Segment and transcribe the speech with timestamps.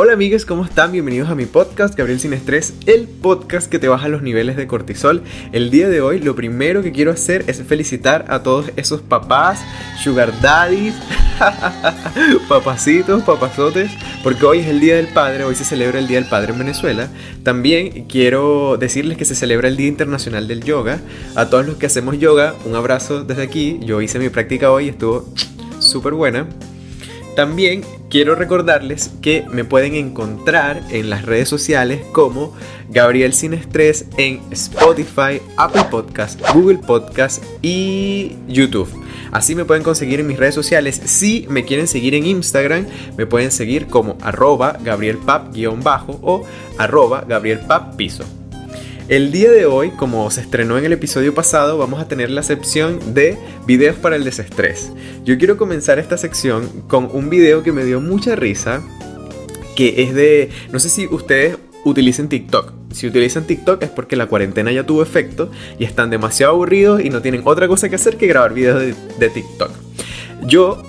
[0.00, 0.92] Hola amigos, ¿cómo están?
[0.92, 4.68] Bienvenidos a mi podcast Gabriel Sin Estrés, el podcast que te baja los niveles de
[4.68, 5.24] cortisol.
[5.50, 9.60] El día de hoy lo primero que quiero hacer es felicitar a todos esos papás,
[10.00, 10.94] sugar daddies,
[12.48, 13.90] papacitos, papazotes,
[14.22, 16.60] porque hoy es el Día del Padre, hoy se celebra el Día del Padre en
[16.60, 17.08] Venezuela.
[17.42, 21.00] También quiero decirles que se celebra el Día Internacional del Yoga.
[21.34, 23.80] A todos los que hacemos yoga, un abrazo desde aquí.
[23.82, 25.28] Yo hice mi práctica hoy, estuvo
[25.80, 26.46] súper buena.
[27.34, 32.54] También quiero recordarles que me pueden encontrar en las redes sociales como
[32.88, 38.88] Gabriel Sin Estrés en Spotify, Apple Podcast, Google Podcast y YouTube.
[39.30, 41.00] Así me pueden conseguir en mis redes sociales.
[41.04, 42.86] Si me quieren seguir en Instagram,
[43.16, 46.44] me pueden seguir como arroba gabrielpap-bajo o
[46.78, 48.37] arroba gabrielpap-piso.
[49.08, 52.42] El día de hoy, como se estrenó en el episodio pasado, vamos a tener la
[52.42, 54.92] sección de videos para el desestrés.
[55.24, 58.82] Yo quiero comenzar esta sección con un video que me dio mucha risa,
[59.74, 62.74] que es de, no sé si ustedes utilicen TikTok.
[62.92, 67.08] Si utilizan TikTok es porque la cuarentena ya tuvo efecto y están demasiado aburridos y
[67.08, 69.70] no tienen otra cosa que hacer que grabar videos de, de TikTok.
[70.42, 70.82] Yo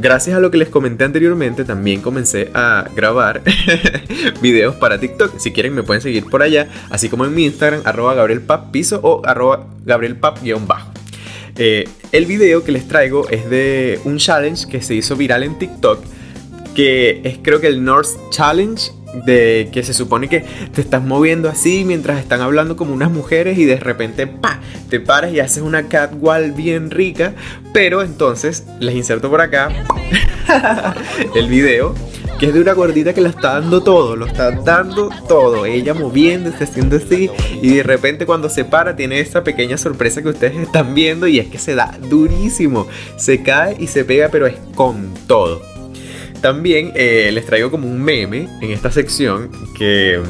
[0.00, 3.42] gracias a lo que les comenté anteriormente, también comencé a grabar
[4.42, 5.38] videos para TikTok.
[5.38, 9.22] Si quieren, me pueden seguir por allá, así como en mi Instagram, arroba gabrielpap-piso o
[9.24, 10.92] arroba gabrielpap-bajo.
[11.56, 15.58] Eh, el video que les traigo es de un challenge que se hizo viral en
[15.58, 15.98] TikTok,
[16.74, 18.90] que es creo que el North Challenge
[19.24, 23.58] de que se supone que te estás moviendo así mientras están hablando como unas mujeres
[23.58, 27.34] y de repente pa te paras y haces una catwalk bien rica.
[27.72, 29.70] Pero entonces les inserto por acá
[31.34, 31.94] el video
[32.42, 35.94] que es de una gordita que la está dando todo, lo está dando todo, ella
[35.94, 37.30] moviéndose, haciendo así,
[37.62, 41.38] y de repente cuando se para tiene esta pequeña sorpresa que ustedes están viendo y
[41.38, 45.71] es que se da durísimo, se cae y se pega pero es con todo.
[46.42, 50.20] También eh, les traigo como un meme en esta sección que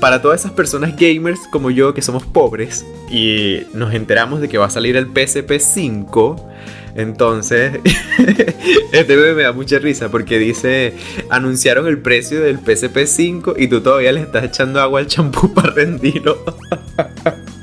[0.00, 4.58] para todas esas personas gamers como yo que somos pobres y nos enteramos de que
[4.58, 6.48] va a salir el PSP 5,
[6.94, 7.80] entonces
[8.92, 10.94] este meme me da mucha risa porque dice,
[11.28, 15.52] anunciaron el precio del PSP 5 y tú todavía le estás echando agua al champú
[15.54, 16.42] para rendirlo.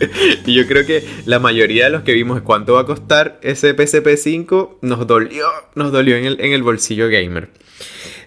[0.45, 3.73] y yo creo que la mayoría de los que vimos cuánto va a costar ese
[3.73, 5.45] PSP 5 nos dolió,
[5.75, 7.49] nos dolió en el, en el bolsillo gamer.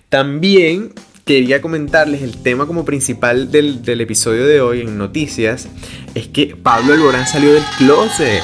[0.08, 0.92] También
[1.24, 5.68] quería comentarles el tema como principal del, del, episodio de hoy en noticias
[6.14, 8.42] es que Pablo Alborán salió del closet.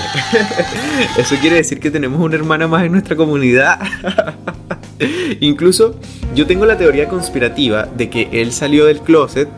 [1.18, 3.78] Eso quiere decir que tenemos una hermana más en nuestra comunidad.
[5.40, 6.00] Incluso
[6.34, 9.48] yo tengo la teoría conspirativa de que él salió del closet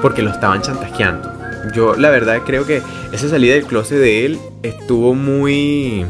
[0.00, 1.39] porque lo estaban chantajeando.
[1.74, 2.82] Yo la verdad creo que
[3.12, 6.04] esa salida del closet de él estuvo muy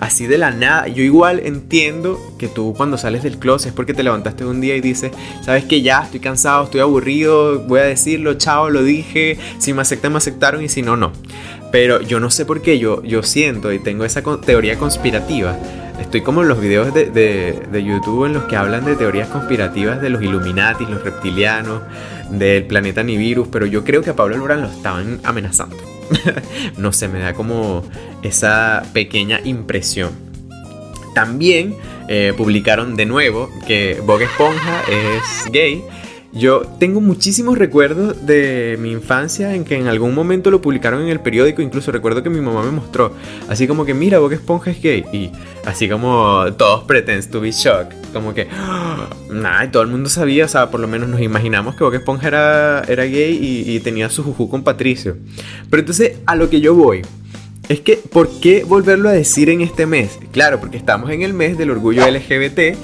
[0.00, 0.88] así de la nada.
[0.88, 4.74] Yo igual entiendo que tú cuando sales del closet es porque te levantaste un día
[4.74, 5.12] y dices,
[5.42, 9.82] sabes que ya estoy cansado, estoy aburrido, voy a decirlo, chao, lo dije, si me
[9.82, 11.12] aceptan, me aceptaron y si no, no.
[11.70, 15.56] Pero yo no sé por qué, yo, yo siento y tengo esa teoría conspirativa.
[16.00, 20.00] Estoy como en los videos de, de, YouTube en los que hablan de teorías conspirativas
[20.00, 21.82] de los Illuminati, los reptilianos,
[22.30, 25.76] del planeta Nibiru, pero yo creo que a Pablo Alborán lo estaban amenazando.
[26.78, 27.84] no sé, me da como
[28.22, 30.10] esa pequeña impresión.
[31.14, 31.76] También
[32.08, 35.84] eh, publicaron de nuevo que Bob Esponja es gay
[36.32, 41.08] yo tengo muchísimos recuerdos de mi infancia en que en algún momento lo publicaron en
[41.08, 43.14] el periódico, incluso recuerdo que mi mamá me mostró,
[43.48, 45.32] así como que mira, Bob Esponja es gay, y
[45.64, 48.46] así como todos pretends to be shocked, como que,
[49.30, 52.28] nada, todo el mundo sabía, o sea, por lo menos nos imaginamos que Bob Esponja
[52.28, 55.16] era, era gay y, tenía su juju con Patricio.
[55.70, 57.02] Pero entonces, a lo que yo voy,
[57.68, 60.18] es que, ¿por qué volverlo a decir en este mes?
[60.32, 62.76] Claro, porque estamos en el mes del orgullo LGBT,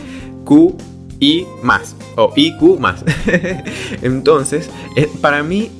[1.18, 3.04] Y más, o IQ más.
[4.02, 4.68] Entonces,
[5.20, 5.70] para mí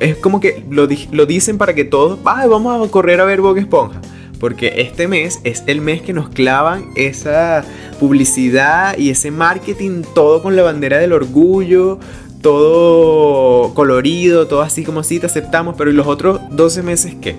[0.00, 3.58] es como que lo, lo dicen para que todos, vamos a correr a ver Bob
[3.58, 4.00] Esponja.
[4.38, 7.62] Porque este mes es el mes que nos clavan esa
[7.98, 11.98] publicidad y ese marketing todo con la bandera del orgullo,
[12.40, 17.36] todo colorido, todo así como si te aceptamos, pero ¿y los otros 12 meses qué?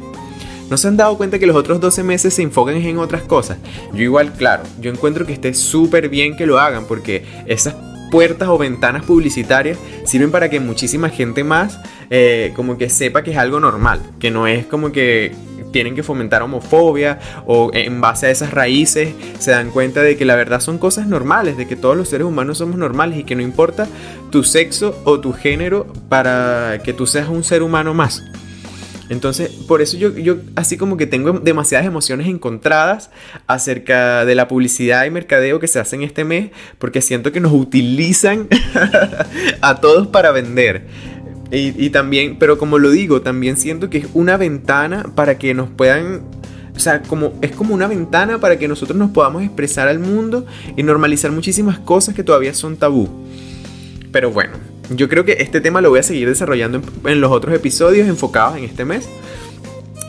[0.71, 3.57] ¿No se han dado cuenta que los otros 12 meses se enfocan en otras cosas?
[3.93, 7.75] Yo igual, claro, yo encuentro que esté súper bien que lo hagan porque esas
[8.09, 11.77] puertas o ventanas publicitarias sirven para que muchísima gente más
[12.09, 15.33] eh, como que sepa que es algo normal, que no es como que
[15.73, 20.23] tienen que fomentar homofobia o en base a esas raíces se dan cuenta de que
[20.23, 23.35] la verdad son cosas normales, de que todos los seres humanos somos normales y que
[23.35, 23.89] no importa
[24.29, 28.23] tu sexo o tu género para que tú seas un ser humano más.
[29.11, 33.09] Entonces, por eso yo, yo así como que tengo demasiadas emociones encontradas
[33.45, 37.51] acerca de la publicidad y mercadeo que se hacen este mes, porque siento que nos
[37.51, 38.47] utilizan
[39.61, 40.85] a todos para vender.
[41.51, 45.53] Y, y, también, pero como lo digo, también siento que es una ventana para que
[45.53, 46.21] nos puedan
[46.73, 50.45] o sea, como, es como una ventana para que nosotros nos podamos expresar al mundo
[50.77, 53.09] y normalizar muchísimas cosas que todavía son tabú.
[54.13, 54.53] Pero bueno,
[54.95, 58.57] yo creo que este tema lo voy a seguir desarrollando en, los otros episodios enfocados
[58.57, 59.07] en este mes.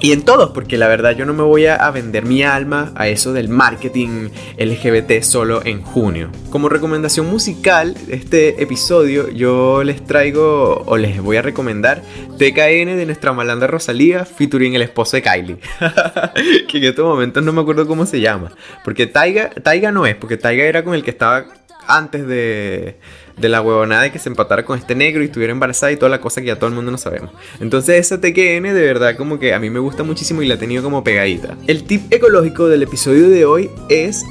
[0.01, 3.07] Y en todos, porque la verdad yo no me voy a, vender mi alma a
[3.07, 6.29] eso del marketing LGBT solo en junio.
[6.51, 12.03] Como recomendación musical, este episodio yo les traigo o les voy a recomendar
[12.37, 15.59] TKN de nuestra malanda Rosalía featuring el esposo de Kylie.
[16.69, 18.51] que en estos momentos no me acuerdo cómo se llama.
[18.83, 21.45] Porque Taiga, Taiga no es, porque Taiga era con el que estaba
[21.87, 22.97] antes de,
[23.37, 26.09] de la huevonada de que se empatara con este negro y estuviera embarazada y toda
[26.09, 27.31] la cosa que ya todo el mundo no sabemos.
[27.61, 30.59] Entonces esa TKN de verdad como que a mí me gusta muchísimo y la he
[30.59, 31.57] tenido como pegadita.
[31.67, 34.25] El tip ecológico del episodio de hoy es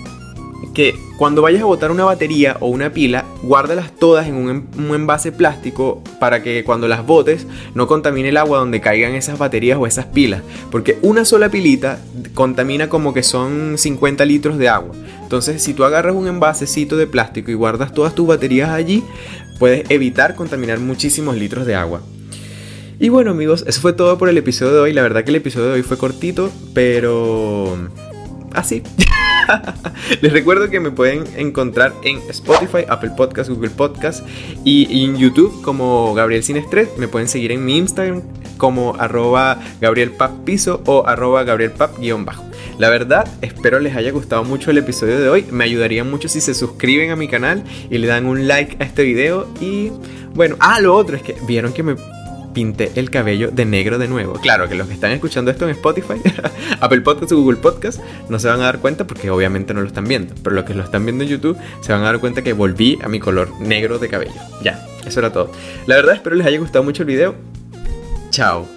[0.73, 5.31] que cuando vayas a botar una batería o una pila, guárdalas todas en un, envase
[5.31, 9.87] plástico para que cuando las botes no contamine el agua donde caigan esas baterías o
[9.87, 10.41] esas pilas.
[10.69, 11.99] Porque una sola pilita
[12.33, 14.93] contamina como que son 50 litros de agua.
[15.23, 19.03] Entonces, si tú agarras un envasecito de plástico y guardas todas tus baterías allí,
[19.59, 22.01] puedes evitar contaminar muchísimos litros de agua.
[22.99, 24.93] Y bueno amigos, eso fue todo por el episodio de hoy.
[24.93, 27.89] La verdad que el episodio de hoy fue cortito, pero
[28.53, 28.83] así.
[30.21, 34.25] Les recuerdo que me pueden encontrar en Spotify, Apple Podcast, Google Podcast
[34.63, 36.89] y, en YouTube como Gabriel Sinestres.
[36.97, 38.21] Me pueden seguir en mi Instagram
[38.57, 40.11] como arroba Gabriel
[40.85, 42.43] o arroba Gabriel bajo.
[42.77, 45.45] La verdad, espero les haya gustado mucho el episodio de hoy.
[45.51, 48.85] Me ayudaría mucho si se suscriben a mi canal y le dan un like a
[48.85, 49.47] este video.
[49.59, 49.91] Y
[50.33, 51.95] bueno, ah, lo otro es que vieron que me
[52.53, 54.33] pinté el cabello de negro de nuevo.
[54.33, 56.21] Claro que los que están escuchando esto en Spotify,
[56.79, 59.87] Apple Podcast o Google Podcast no se van a dar cuenta porque obviamente no lo
[59.87, 60.33] están viendo.
[60.43, 62.99] Pero los que lo están viendo en YouTube se van a dar cuenta que volví
[63.03, 64.33] a mi color negro de cabello.
[64.63, 65.51] Ya, eso era todo.
[65.85, 67.35] La verdad espero les haya gustado mucho el video.
[68.29, 68.71] Chao.